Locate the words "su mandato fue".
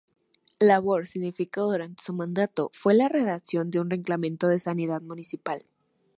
2.03-2.95